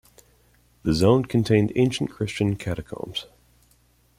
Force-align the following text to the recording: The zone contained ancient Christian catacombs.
The 0.81 0.95
zone 0.95 1.25
contained 1.25 1.73
ancient 1.75 2.09
Christian 2.09 2.55
catacombs. 2.55 3.27